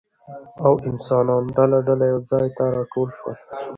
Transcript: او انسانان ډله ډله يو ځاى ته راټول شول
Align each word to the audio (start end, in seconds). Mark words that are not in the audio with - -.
او 0.65 0.73
انسانان 0.89 1.43
ډله 1.55 1.77
ډله 1.87 2.05
يو 2.11 2.19
ځاى 2.29 2.47
ته 2.57 2.63
راټول 2.75 3.09
شول 3.17 3.35